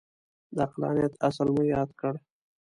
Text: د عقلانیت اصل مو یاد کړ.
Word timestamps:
د 0.55 0.57
عقلانیت 0.65 1.13
اصل 1.27 1.47
مو 1.55 1.63
یاد 1.73 1.89
کړ. 1.99 2.13